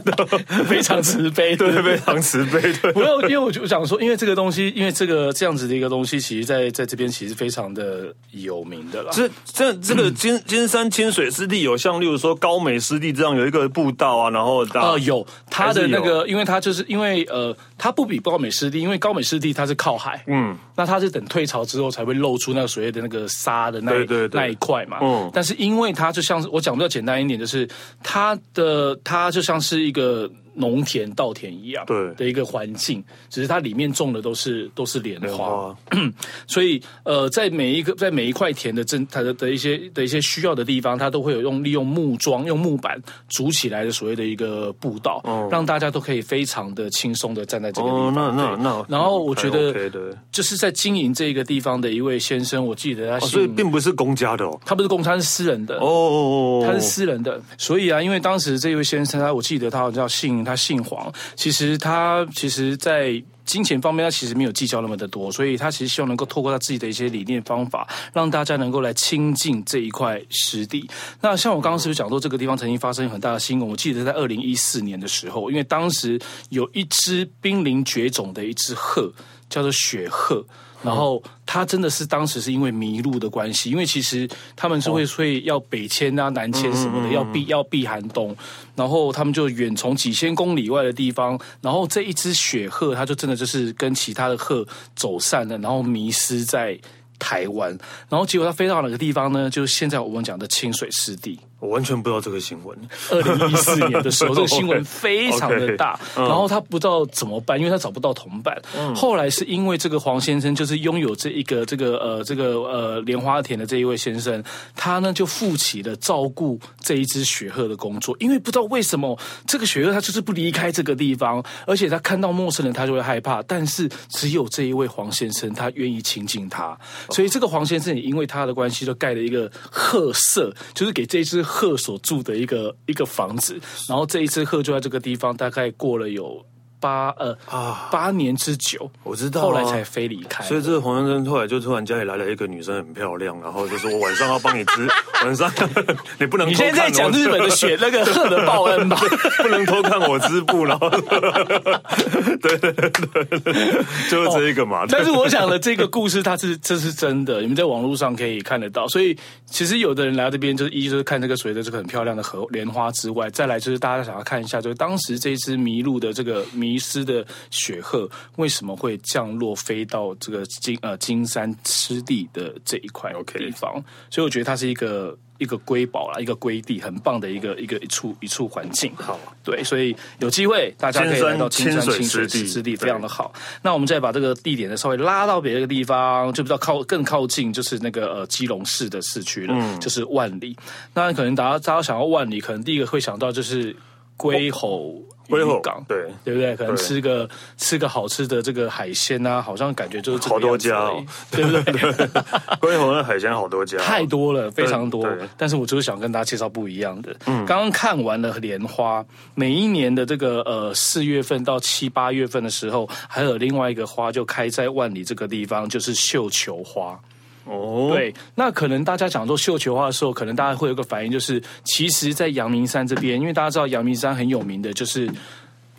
[0.69, 2.61] 非常慈悲，对，非常慈悲。
[2.61, 9.11] 对，不要，因为我就想说，因为这个东西，因为这个这样子的一个东西，其实在在这边其实非常的有名的啦。
[9.15, 15.86] 这这这个金金山清水湿地有像，例如说高美湿地这样有一个步道啊，然后啊有它的。
[15.89, 24.41] 那个，因为它就是因为呃，它不比高美湿地，因为高美湿地它是靠海，嗯，那它是等退潮之后才会露出那个所谓的那个沙的那一对对对。
[24.41, 27.69] 那一块嘛，嗯，但是因为它就像是我讲比较简单一点，就是
[28.03, 30.31] 它的它就像是一个。
[30.57, 32.15] 农田、稻田一样，对。
[32.15, 35.77] 的一个环境，只是它里面种的都是都是莲花，花。
[36.49, 48.07] 所以呃，在每一个在每一块田的正它的的一些的一些需要的地方，它都会有用利用木桩、用木板筑起来的所谓的一个步道，哦、让大家都可以非常的轻松的站在这个地方。
[48.07, 49.91] 哦、那那那，然后我觉得
[50.33, 55.77] 就是在经营这个地方的一位先生，我记得他、哦，所以并不是公家的哦，他不是公家，是私人的。
[55.81, 60.46] 哦，他是私人的，所以啊，因为当时这位先生，他我记得他好像叫姓。
[60.47, 70.89] 他姓黄，其实他其实，在金钱方面，他其实没有计较那么的多，所以他其实希望能够透过他自己的一些理念方法，让大家能够来亲近这一块湿地。
[71.21, 73.69] 那像我刚刚是不是讲到，这个地方曾经发生很大的新闻？
[73.69, 79.13] 我记得在二零一四年的时候，因为当时有一只濒临绝种的一只鹤，
[79.51, 80.47] 叫做雪鹤。
[80.83, 88.37] 然后他真的是当时是因为迷路的关系，因为其实他们是会会要北迁啊、南迁什么的，要避要避寒冬，
[88.75, 96.79] 然后他们就远从几千公里外的地方，然后这一只雪鹤，它就真的就是跟其他的鹤走散了，然后迷失在
[97.19, 97.71] 台湾，
[98.09, 99.49] 然后结果它飞到哪个地方呢？
[99.49, 101.41] 就是现在我们讲的清水湿地。
[101.59, 102.77] 我完全不知道这个新闻。
[103.11, 108.55] 二零一四年的时候， 这个新闻非常的大，然后他不知道怎么办，因为他找不到同伴。
[108.95, 118.15] 后来是因为这个黄先生，就是拥有这一个这个呃这个呃莲花田的这一位先生，他呢就负起了照顾这一只雪鹤的工作。
[118.21, 131.46] 因为不知道为什么这个雪鹤它就是不离开这个地方，而且他看到陌生人他就会害怕，但是只有这一位黄先生他愿意亲近他，所以这个黄先生也因为他的关系，就盖了一个鹤舍，就是给这一只。
[131.47, 136.45] 鹤所住的一个一个房子，然后这一只鹤就在这个地方，大概过了有
[136.81, 140.45] 八呃啊八年之久，我知道、啊，后来才飞离开。
[140.45, 144.87] 所以这个黄先生后来就突然家里来了一个女生，很漂亮，然后就说我晚上要帮你织，
[145.25, 145.51] 晚上
[146.19, 146.49] 你不能。
[146.49, 148.97] 你现在在讲日本的雪那个鹤的报恩吧？
[149.43, 154.85] 不能偷看我织布，然后对对对对，就是这一个嘛。
[154.89, 158.87] 但是我想的这个故事，它是这是真的，你们在网络上可以看得到。
[158.89, 173.85] 所以其实有的人来到这边，就是一就是看这个所谓的这个很漂亮的荷莲花之外，再来就是大家想要看一下，就是当时这只麋鹿的这个迷失的雪鹤为什么会降落飞到这个金呃金山湿地的这一块地方？Okay.
[174.11, 178.93] 所以我觉得它是一个一个瑰宝啦，一个瑰地，很棒的一个一个一处一处环境。
[178.97, 183.33] 好，对，所以有机会大家可以来到金山清水湿地，非常的好。
[183.63, 190.57] 那我们再把这个地点呢稍微拉到别的地方，就比较靠更靠近，就是那个呃基隆市的市区了，嗯、就是万里。
[190.95, 193.77] 那可能大家大家想到万里，可能第一个会想到就是
[194.17, 195.03] 龟吼。
[195.29, 196.57] 渔港对对不对？
[196.57, 202.09] 可能吃个吃个好吃的这个海鲜啊，好像感觉就是好多家，哦，对不对？
[202.61, 205.07] 龟吼的海鲜好多家，太多了，非常多。
[205.37, 207.15] 但是我就是想跟大家介绍不一样的。
[207.27, 216.99] 嗯，刚刚看完了莲花，每一年的这个呃四月份到七八月份的时候，还有另外一个花就开在万里这个地方，就是绣球花。
[217.47, 225.09] 哦，对，那可能大家讲做绣球花的时候，可能大家会有个反应，就是其实，在阳明山这边，因为大家知道阳明山很有名的就是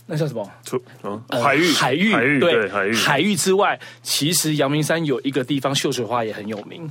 [0.06, 0.50] 那叫什么？
[1.04, 2.94] 嗯，海域，海域，对，海域。
[2.96, 6.90] 海域之外，其实阳明山有一个地方绣球花也很有名。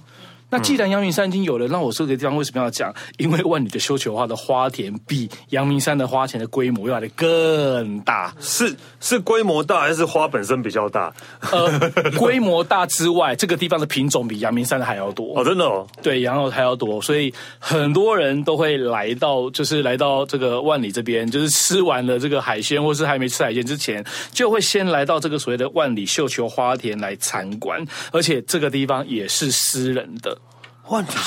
[0.57, 2.91] 那既然阳明山已经有了，那我这个地方为什么要讲？
[3.19, 11.13] 因为万里的绣球花的花田比阳明山的花田的规模要来的更大，是是规模大还是花本身比较大？
[11.53, 30.39] 呃，规模大之外，这个地方的品种比阳明山的还要多哦，真的哦，对，然后还要多，所以很多人都会来到，就是来到这个万里这边，就是吃完了这个海鲜，或是还没吃海鲜之前，就会先来到这个所谓的万里绣球花田来参观，而且这个地方也是私人的。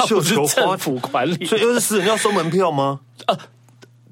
[0.07, 3.01] 绣球花政府管理，所以又是私人要收门票吗？
[3.27, 3.37] 呃，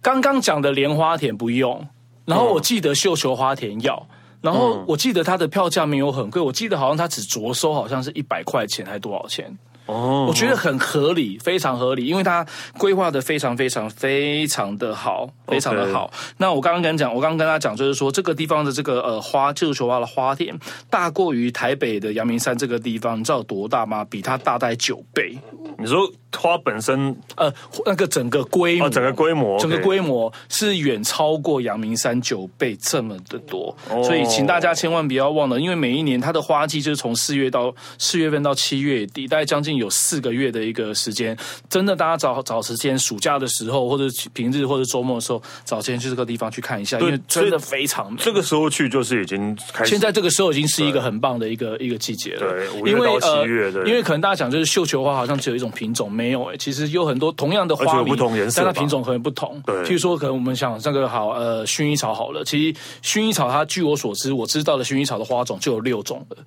[0.02, 1.88] 刚刚讲的莲花田不用，
[2.26, 4.08] 然后我记得绣球花田要，
[4.42, 9.58] 然后我记得它的票价没有很贵，我记得好像它只着收好像是一百块钱，还多少钱？
[9.88, 12.46] 哦，我觉得很合理，非常合理，因为它
[12.78, 16.12] 规划的非常非常非常的好，非常的好。
[16.38, 20.58] 那我刚刚跟你讲，我刚刚跟他讲，就是说这个地方的这个呃花，绣球花的花田，
[20.90, 24.06] 大过于台北的阳明山这个地方，你知道有多大吗？
[24.10, 25.38] 比它大概九倍。
[25.80, 27.52] 你说花本身呃
[27.86, 41.36] 那个整个规模，哦、整个规模，整个规模是远超过阳明山九倍这么的多，哦、所以请大家千万不要忘了，因为每一年它的花季就是从四月到四月份到七月底，大概将近有四个月的一个时间。
[41.70, 48.20] 真的，大家找找时间，暑假的时候或者平日或者周末的时候，找时间去这个地方去看一下，因为真的非常美。
[48.22, 52.40] 这个时候去就是已经开始，现在这个时候已经是一个很棒的一个一个季节了。
[52.40, 55.72] 对，五月到七月的，因为可能大家讲就是绣球花好像只有一种。
[55.78, 59.62] 品种没有哎、欸，其实有很多同样的花不同颜色，但它品种可能不同。
[59.66, 62.44] 对，譬如说，可能我们想这个好，呃，薰衣草好了。
[62.44, 66.38] 其实薰衣草它，据我所知，我知道的薰衣草的花种就有六种了。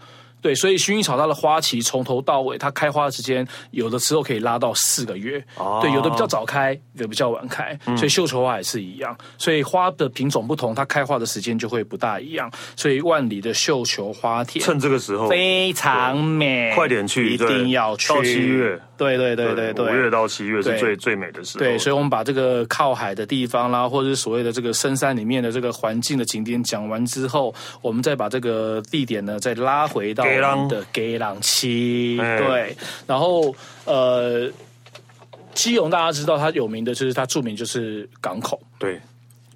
[0.42, 5.44] 对，所以薰衣草它的花期从头到尾，它开花的时间有的时候可以拉到四个月。
[5.56, 7.78] 哦，对，有的比较早开，有的比较晚开。
[7.94, 9.14] 所以绣球花也是一样。
[9.36, 12.50] 所以花的品种不同，它开花的时间就会不大一样。
[12.74, 18.08] 所以万里的绣球花田，趁这个时候非常美，快点去，一定要去。
[18.08, 21.64] 到七月，对对对对对，五月到七月是最最美的时候。
[21.64, 30.24] 对，所以我们把这个靠海的地方啦，或者是所谓的这个深山里面的这个环境的景点讲完之后，我们再把这个地点呢再拉回到。
[30.68, 34.50] 的给朗七，对，然后呃，
[35.54, 39.00] 基隆大家知道它有名的就是它著名就是港口，对。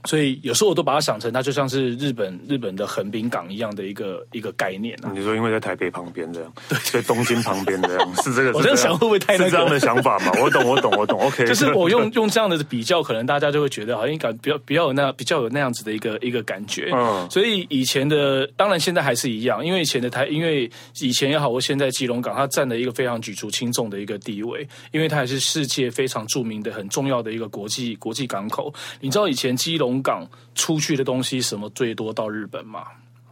[0.05, 5.11] 所以有时候我都把它想成，它就像是日本日本的横滨港一样的一个一个概念啊。
[5.15, 8.53] 你说因为在台北旁边这样，对，在东京旁边这样，是这个。
[8.59, 9.51] 我在想会不会太那个？
[9.51, 10.33] 是这样的想法嘛？
[10.43, 11.21] 我懂，我懂，我懂。
[11.21, 16.91] OK， 就是我用用这样的比较，可能大家就会觉得好像感比较比较有那比较有那样子的一个一个感觉。
[16.93, 17.27] 嗯。
[17.31, 28.73] 所以以前的，当然现在还是一样，因为以前的台，因为以前也好，或现在基隆港，它占了一个非常举足轻重的一个地位，因为它还是世界非常著名的、很重要的一个国际国际港口。
[29.01, 32.85] 你知道以前基隆港出出去的东西什么最多到日本吗？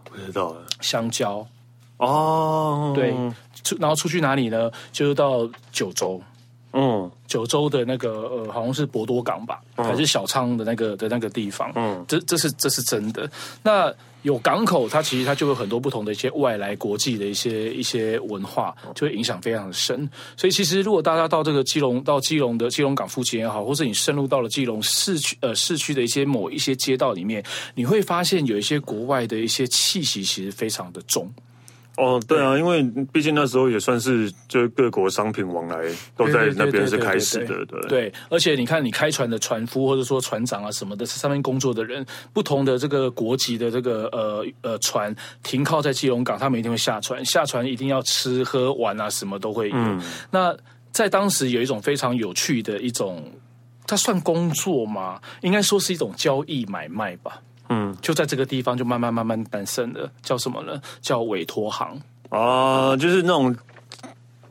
[0.05, 0.55] 不知道。
[0.81, 1.47] 香蕉
[1.97, 3.13] 哦，对，
[3.65, 4.71] 出然后出去哪里呢？
[4.93, 6.21] 就是到九州。
[6.75, 13.31] 嗯，九州的那个呃，好像是博多港吧，嗯、还是小仓的那个的那个地方，嗯，这这是这是真的。
[13.63, 13.93] 那
[14.23, 20.09] 有港口，它其实它就有很多不同的一些外来国际的一些一些文化，就会影响非常的深。
[20.37, 31.33] 所以其实如果大家到这个基隆，到基隆的基隆港附近也好，或者你深入到了基隆市区呃市区的一些某一些街道里面，你会发现有一些国外的一些气息，其实非常的重。
[31.99, 35.77] 哦，对啊，因为毕竟那时候也算是就各国商品往来
[36.17, 37.81] 都在那边是开始的，对。
[37.89, 49.77] 对，而且你看，你开船的船夫或者说船长啊什么的，是上面工作的人，不同的这个国籍的这个呃呃船停靠在基隆港，他们一定会下船，下船一定要吃喝玩啊，什么都会有。
[49.77, 50.01] 嗯。
[50.31, 50.57] 那
[50.91, 53.23] 在当时有一种非常有趣的一种，
[53.87, 55.21] 它算工作吗？
[55.43, 57.43] 应该说是一种交易买卖吧。
[57.73, 60.79] 嗯，就在这个地方就慢慢慢慢诞生了，叫什么呢？
[61.01, 63.57] 叫委托行啊，就是那种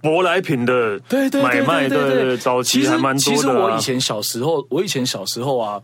[0.02, 1.00] 舶来品的
[1.44, 5.82] 买卖，对对对对对对，早期还蛮多的其实我以前小时候，我以前小时候啊。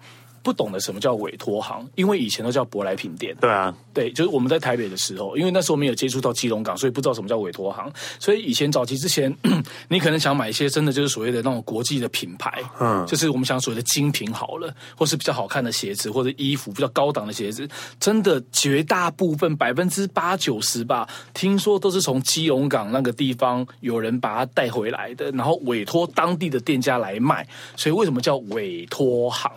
[0.47, 3.35] 不懂得什么叫委托行，因为以前都叫舶来品店。
[3.41, 7.91] 对啊，对，就是我们在台北的时候，因为那时候没有接触到基隆港，所以不知道什么叫委托行。
[8.17, 9.35] 所以以前早期之前，
[9.89, 17.67] 你可能想买一些真的就是所谓的那种国际的品牌，嗯，就是我们想所谓的精品好了，或是比较好看的鞋子或者衣服，比较高档的鞋子，
[17.99, 27.45] 真的绝大部分百分之八九十吧，听说都是从基隆港那个地方有人把它带回来的，然后委托当地的店家来卖。
[27.75, 29.51] 所以为什么叫委托行？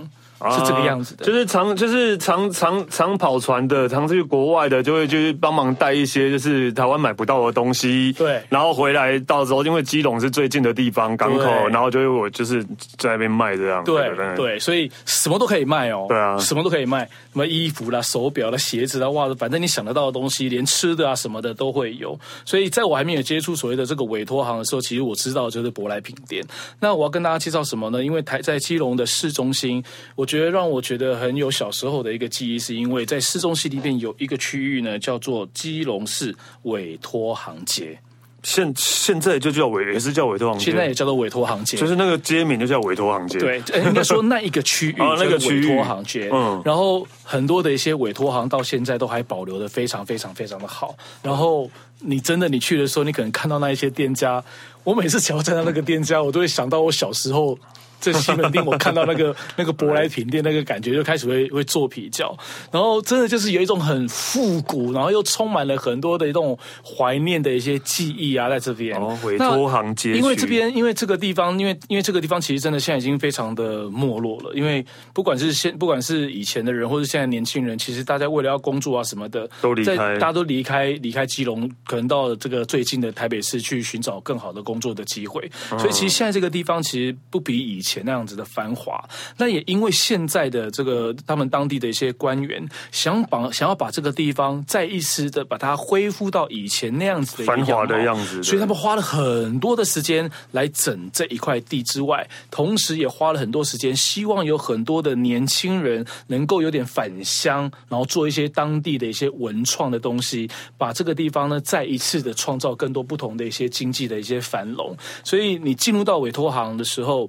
[0.49, 12.65] 是这个样子的，就是常就是常常常跑船的，常去国外的，就会就是帮忙带一些就是台湾买不到的东西，对，然后回来到时候，因为基隆是最近的地方港口，然后就我就是
[12.97, 22.19] 在那边卖这样，对对，对，所以什么都可以卖哦，对啊，什么都可以卖，什么衣服啦、手表啦、鞋子啦、袜子，反正你想得到的东西，连吃的啊什么的都会有。
[22.45, 26.45] 所以在我还没有接触所谓的这个委托行的时候，其实我知道就是舶来品店。
[26.81, 28.03] 那我要跟大家介绍什么呢？
[28.03, 29.83] 因为台在基隆的市中心，
[30.15, 31.11] 我觉得让我觉得。
[31.21, 37.99] 很有小时候的一个记忆，是因为在市中心里面有一个区域呢，叫做基隆市委托行街。
[38.43, 40.65] 现现在就叫委，也是叫委托行街。
[40.67, 43.39] 现在也叫做委托行街，就是那个街名就叫委托行街。
[43.39, 46.31] 对，应该说那一个区域， 那个委托行街。
[46.33, 50.95] 嗯，然后很多的一些委托行到现在都还保留的非常非常非常的好。
[51.23, 54.43] 然后你真的你去的时候，你可能看到那一些店家，
[54.85, 57.59] 我每次只要站在那个店家，我都会想到我小时候。
[58.01, 62.37] 在西门町，我看到那个 那个舶来品店，那个感觉就开始会会做比较，
[62.73, 68.99] 然后真的就是有一种很复古，然后又充满了很多的一种怀念的一些记忆啊，在这边。
[68.99, 70.15] 哦，委托行街。
[70.15, 74.53] 因为这边，因为这个地方，因为因为这个地方其实真的现在已经非常的没落了。
[74.55, 85.51] 因为不管是现，不管是以前的人，或是现在年轻人，其实大家为了要工作啊什么的，都离开，大家都离开离开基隆，可能到这个最近的台北市去寻找更好的工作的机会。
[85.79, 87.90] 所以其实现在这个地方其实不比以前。
[87.91, 89.03] 前那样子的繁华，
[89.39, 110.49] 那也因为现在的这个他们当地的一些官员想把想要把这个地方再一次的把它恢复到以前那样子的繁华的样子，所以他们花了很多的时间来整这一块地之外，同时也花了很多时间，希望有很多的年轻人能够有点返乡，然后做一些当地的一些文创的东西，
[110.79, 114.97] 把这个地方呢再一次的创造更多不同的一些经济的一些繁荣。
[115.25, 117.29] 所以你进入到委托行的时候。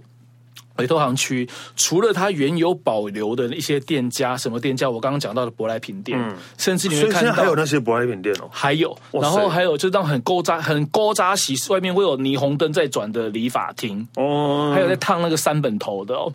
[0.78, 4.90] 委托行区除了它原有保留的一些店家，什么店家？
[4.90, 16.34] 我刚刚讲到的舶来品店，嗯、甚至你会看到还有那些舶来品店哦，还有，然后还有就这样很勾扎、很勾扎洗，外面会有霓虹灯在转的理发厅哦，还有在烫那个三本头的哦，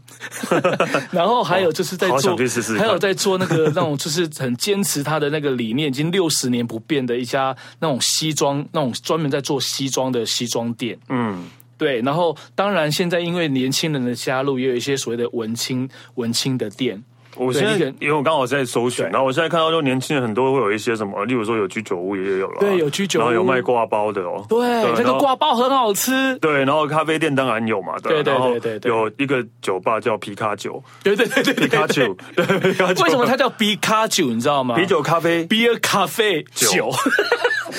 [1.10, 11.44] 然后还有就是在做，试试还有在做那个那种就是很坚持他的那个理念，已经六十年不变的一家那种西装，那种专门在做西装的西装店，嗯。
[11.78, 17.02] 对，然后当然，现在因为年轻人的加入，也有一些所谓的文青文青的店。
[17.36, 26.36] 我现在因为我刚好在搜寻，然后我现在看到就年轻人很多会有一些什么，例如说有居酒屋也有了，对，有居酒屋，然后有卖挂包的哦，对，这个挂包很好吃。
[26.38, 32.44] 对，然后咖啡店当然有嘛，对对对对对，有一个酒吧叫皮卡酒，对对对对，皮卡酒，对，
[33.04, 34.26] 为什么它叫皮卡酒？
[34.26, 34.74] 你知道吗？
[34.76, 36.90] 啤酒咖啡，beer 咖啡酒。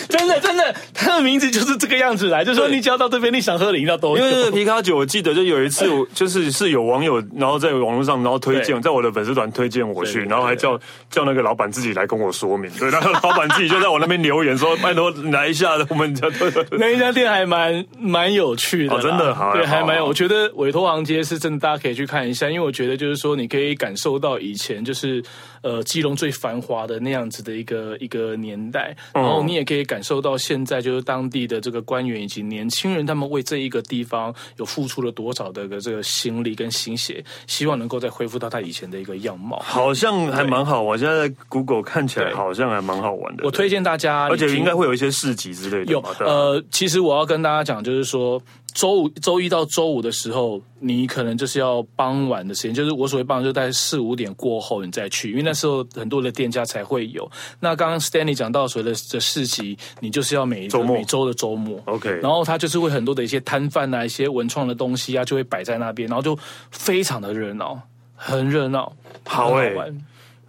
[0.10, 4.17] 真的真的，它的名字就是这个样子来，就是说你只要到这边，你想喝的饮料都有。
[4.17, 10.79] 因为这个皮卡酒，我记得就有一次， 就是是有网友然后在网络上然后推荐，在我的粉丝团推荐我去，然后还叫
[11.10, 12.71] 叫那个老板自己来跟我说明。
[12.79, 16.27] 对，那个老板自己就在我那边留言说：“拜托来一下，我们家
[16.71, 20.05] 那一家店还蛮蛮有趣的，真的，对，还蛮有。
[20.05, 25.23] 我觉得委托行街是真的，大家可以去看一下，因为我觉得就是说你可以感受到以前就是
[25.67, 29.88] 呃基隆最繁华的那样子的一个一个年代，然后你也可以。
[29.88, 39.58] 感受到现在就是当地的这个官员以及年轻人，他们为这一个地方有付出了多少的个这个心力跟心血，希望能够再恢复到他以前的一个样貌。
[39.60, 43.45] 好像还蛮好我，现在在 Google 看起来好像还蛮好玩的。
[43.45, 45.91] 我推荐大家，而且应该会有一些市集之类的。
[45.93, 48.41] 有呃，其实我要跟大家讲，就是说。
[48.77, 57.27] 周五、周一到周五的时候，你可能就是要傍晚的时间，就是我所谓傍晚，就在四五点过后你再去，因为那时候很多的店家才会有。
[57.59, 66.38] 那刚刚 Stanley 讲到所谓的的市集，你就是要每周末每周的周末，OK，然后他就是会很多的一些摊贩啊，一些文创的东西啊，就会摆在那边，然后就
[66.69, 67.82] 非常的热闹，
[68.13, 68.93] 很热闹，
[69.25, 69.73] 好哎。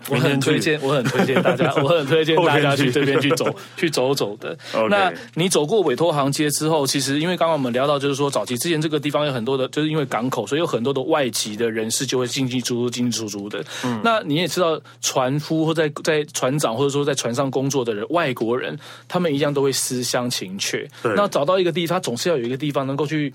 [0.09, 3.47] 我很推荐，我很推荐大家，我很推荐大家去这边去走，
[3.77, 4.57] 去走走的。
[4.89, 13.63] 那你走过委托行街之后，其实因为刚刚我们聊到，就是说早期之前这个地方有很多的，就是因为港口，所以有很多的外籍的人士就会进进出出、进进出出的。
[13.85, 18.79] 嗯，那你也知道，船夫或在在船长或者说在船上工作的人，外国人，
[19.09, 20.89] 他们一样都会思乡情切。
[21.03, 23.33] 对，那找到一个地方，总是要有一个地方能够去。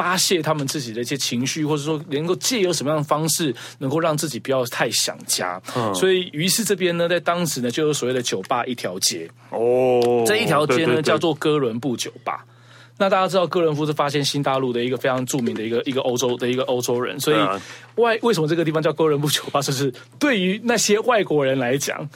[0.00, 5.60] 发泄他们自己的一些情绪，或者说能够借由什么样的方式，能够让自己不要太想家。
[5.76, 9.28] 嗯，所以于是这边呢，在当时呢，就有所谓的酒吧一条街。
[9.50, 12.46] 哦，这一条街呢，对对对，叫做哥伦布酒吧。
[12.96, 17.36] 那大家知道，哥伦布是发现新大陆的一个非常著名的一个一个欧洲的一个欧洲人，所以
[17.96, 19.60] 外为什么这个地方叫哥伦布酒吧？
[19.60, 22.08] 就是对于那些外国人来讲。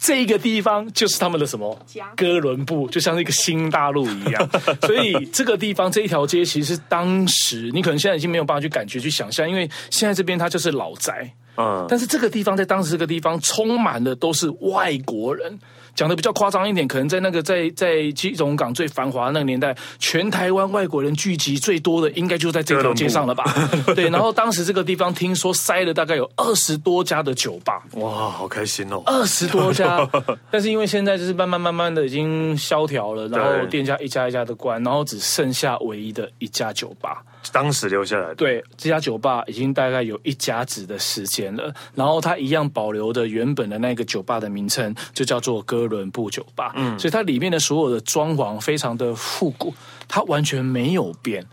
[0.00, 1.78] 这一个地方就是他们的什么
[2.16, 4.50] 哥伦布，就像是一个新大陆一样。
[4.80, 11.30] 所以这个地方这一条街，其实当时你可能现在已经没有办法去感觉、去想象，因为现在这边它就是老宅。
[11.56, 15.58] 嗯，但是这个地方在当时这个地方充满的都是外国人。
[15.94, 23.44] 讲的比较夸张一点，可能在那个在在基隆港最繁华那个年代，全台湾外国人聚集最多的，应该就在这条街上了吧？
[23.94, 29.02] 对，然后当时这个地方听说塞了大概有二十多家的酒吧，哇，好开心哦！
[29.06, 30.08] 二十多家，
[30.50, 37.22] 但是因为现在就是慢慢慢慢的已经萧条了，然后店家一家一家的关，然后只剩下唯一的一家酒吧。
[37.52, 46.72] 当时留下来的，对，这家酒吧已经大概有一甲子的时间了，然后它一样保留的原本的那个酒吧的名称，就叫做哥伦布酒吧。
[46.76, 49.74] 嗯，所以它里面的所有的装潢非常的复古，
[50.06, 51.44] 它完全没有变，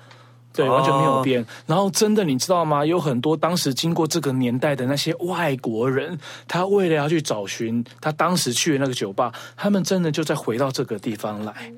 [0.53, 1.41] 对，完全没有变。
[1.41, 2.85] 哦、然后真的你知道吗？
[2.85, 11.71] 有很多当时经过这个年代的那些外国人，他为了要去找寻他当时去的那个酒吧，他们真的就再回到这个地方来。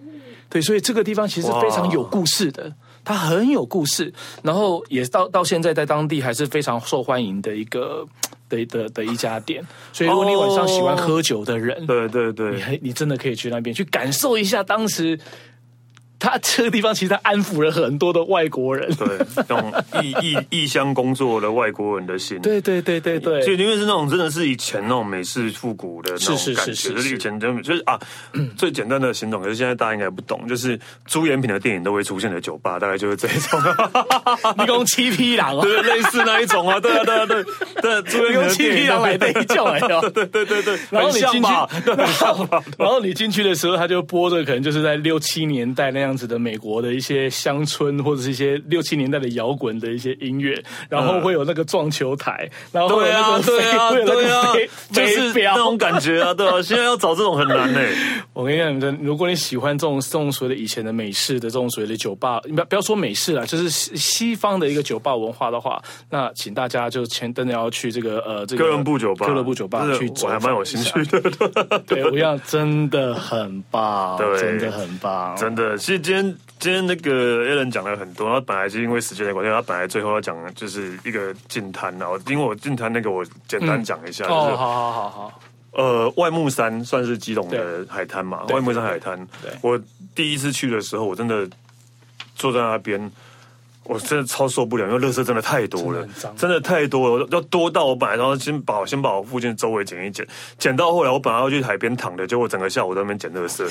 [0.49, 2.74] 对，所以这个地方其实非常有故事的。
[3.03, 8.05] 它很有故事，然后也到到现在在当地还是非常受欢迎的一个
[8.47, 9.63] 的的的一家店。
[9.93, 15.19] 所以如果你晚上喜欢喝酒的人，对对对，你你真的可以去那边去感受一下当时。
[16.20, 27.97] 他这个地方其实他安抚了很多的外国人，对，那种异异异乡工作的外国人的心，对对对对对，就因为是那种真的是以前那种美式复古的那种感觉，就是以前就就是啊，
[28.57, 33.61] 最简单的形容，可是现在大家应该不懂，就是朱延平的电影都会出现的酒吧，大概就是这一种，
[34.61, 37.43] 一共七匹狼啊， 对，类似那一种啊，对啊对啊对，
[37.82, 41.49] 对，朱延平七匹狼来的一叫来的， 对对对对，然后你进去，
[42.78, 46.09] 然后你进去的时候，他就播着可能就是在六七年代那样。
[46.10, 54.43] 样子的美国的一些乡村或者是一些六七年代的摇滚的一些音乐，然后会有那个撞球台，然后 会有那个飞，对啊，对啊，
[54.91, 57.80] 就是那种感觉啊，对啊， 现在要找这种很难呢。
[58.34, 71.22] 我跟你讲，如果你喜欢这种这种所谓的以前的美式的这种所谓的酒吧，不要不要说美式了，就是西方的一个酒吧文化的话，那请大家就前真的要去这个呃这个哥伦布酒吧，哥伦布酒吧去走，我还蛮有兴趣的。
[71.86, 85.41] 对，我要真的很棒，对，真的很棒，真的今天今天那个 Alan 讲了很多，他本来是因为时间的关系，他本来最后要讲的就是一个近滩，然后因为我近滩那个我简单讲一下，嗯、就是、哦，好好好好，
[85.71, 89.27] 呃，外木山算是基隆的海滩嘛，外木山海滩，
[89.61, 89.79] 我
[90.15, 91.47] 第一次去的时候，我真的
[92.35, 93.11] 坐在那边。
[93.89, 100.25] 我真的超受不了，因为垃圾真的太多了，真的，真的太多了，要多到我本来然后先把先把我附近周围捡一捡，
[100.59, 103.67] 捡到后来我本来要去海边躺的，结果整个下午在那边捡垃圾，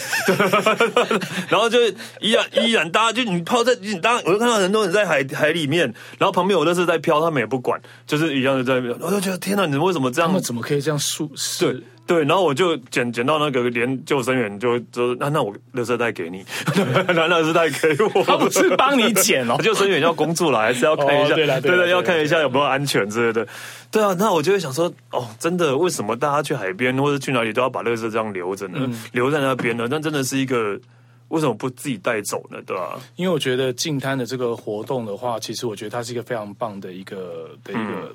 [1.48, 1.78] 然后就
[2.20, 10.28] 依然依然大家就你泡在你当我就看到很多人在海海里面，然后旁边有垃圾在飘，他们也不管，就是一样的在那边，我就觉得天哪，你们为什么这样？
[10.28, 11.80] 他们怎么可以这样舒适？
[12.08, 16.42] 对，然后我就捡捡到那个连救生员就就那那我垃圾袋给你，
[16.74, 23.46] 拿垃圾袋给我，他不是帮你捡哦， 救生员要工作了，还是要看一下，对对对，要看一下有没有安全之类的。
[23.90, 28.90] 对啊，那我就会想说，哦，真的，为什么大家去海边或者去哪里都要把垃圾这样留着呢？
[29.12, 29.86] 留在那边呢？
[29.90, 30.80] 那真的是一个
[31.28, 32.56] 为什么不自己带走呢？
[32.66, 32.98] 对吧？
[33.16, 38.14] 因为我觉得净滩的这个活动的话，其实我觉得它是一个非常棒的一个的一个。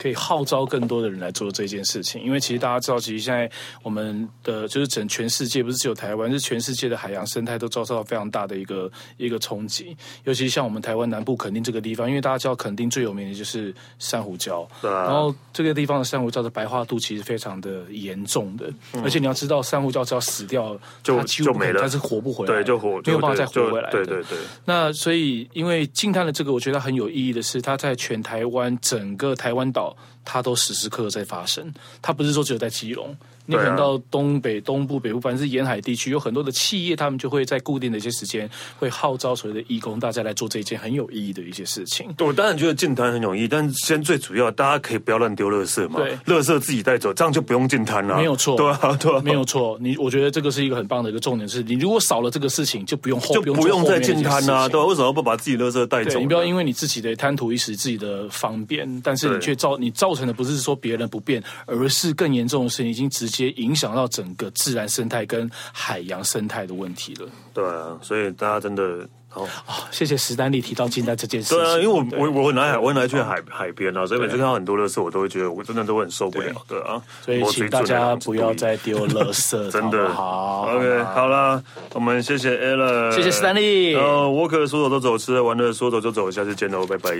[0.00, 2.22] 可以号召更多的人来做这件事情。
[2.22, 3.50] 因为其实大家知道，其实现在
[3.82, 9.94] 我们的就是整全世界，不是只有台湾，是全世界的海洋生态都遭受到非常大的一个一个冲击。
[10.24, 18.72] 尤其像我们台湾南部垦丁这个地方，因为大家知道垦丁最有名的就是珊瑚礁，对啊，然后这个地方的珊瑚礁的白化度其实非常的严重的，
[19.04, 23.90] 而且你要知道，珊瑚礁只要死掉，就它几乎就没了，它是活不回来，对，就活没有办法再活回来。
[23.90, 24.38] 对对对。
[24.64, 29.89] 那所以，因为近滩的这个，我觉得很有意义的是，它在全台湾整个台湾岛，
[30.24, 31.72] 它都时时刻刻在发生。
[32.00, 33.16] 它不是说只有在基隆。
[33.46, 42.08] 你可能到东北、东部、北部，反正是沿海地区，有很多的企业，他们就会在固定的一些时间，会号召所谓的义工，大家来做这一件很有意义的一些事情。
[42.18, 48.16] 我当然觉得进摊很有意义，但是先最主要，大家可以不要乱丢垃圾嘛，对，垃圾自己带走，这样就不用进摊了。
[48.16, 49.78] 没有错，对啊，对啊，没有错。
[49.80, 56.20] 你我觉得这个是一个很棒的一个重点，是你如果少了这个事情，就不用后就不用再进摊啊，对啊，为什么不把自己垃圾带走？
[56.20, 67.26] 你不要因为你自己的贪图一时自己的方便，但是你却造你造成的不是说别人不便，而是更严重的是，你已经直接影响到整个自然生态跟海洋生态的问题了。
[67.54, 69.46] 对啊，所以大家真的好！
[69.92, 71.58] 谢谢史丹利提到近代这件事情。
[71.58, 76.52] 对啊，因为我我我很爱海，我很爱去海海边啊，所以每次看到很多垃圾，我都会觉得我真的都很受不了。
[76.66, 80.68] 对，啊，所以请大家不要再丢垃圾， 真的好。
[80.74, 81.62] OK，好了，
[81.94, 83.92] 我们谢谢 Alan，谢谢史丹利。
[83.92, 87.10] 然后沃克说走就走，吃完了说走就走，下次见喽，拜拜。